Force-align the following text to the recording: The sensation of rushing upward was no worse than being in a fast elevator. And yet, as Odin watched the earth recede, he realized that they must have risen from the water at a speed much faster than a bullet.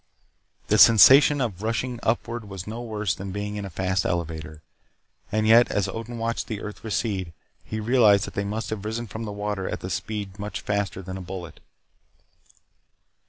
The 0.65 0.79
sensation 0.79 1.39
of 1.41 1.61
rushing 1.61 1.99
upward 2.01 2.49
was 2.49 2.65
no 2.65 2.81
worse 2.81 3.13
than 3.13 3.29
being 3.31 3.55
in 3.55 3.65
a 3.65 3.69
fast 3.69 4.03
elevator. 4.03 4.63
And 5.31 5.45
yet, 5.45 5.69
as 5.69 5.87
Odin 5.87 6.17
watched 6.17 6.47
the 6.47 6.59
earth 6.59 6.83
recede, 6.83 7.33
he 7.63 7.79
realized 7.79 8.25
that 8.25 8.33
they 8.33 8.43
must 8.43 8.71
have 8.71 8.83
risen 8.83 9.05
from 9.05 9.25
the 9.25 9.31
water 9.31 9.69
at 9.69 9.83
a 9.83 9.91
speed 9.91 10.39
much 10.39 10.61
faster 10.61 11.03
than 11.03 11.17
a 11.17 11.21
bullet. 11.21 11.59